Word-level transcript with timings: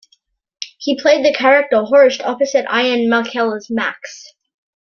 He 0.79 0.99
played 0.99 1.23
the 1.23 1.31
character 1.31 1.83
Horst 1.83 2.21
opposite 2.23 2.65
Ian 2.75 3.01
McKellen's 3.07 3.69
Max. 3.69 4.33